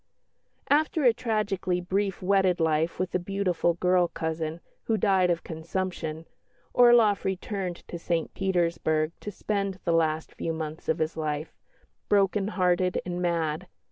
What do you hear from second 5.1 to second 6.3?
of consumption,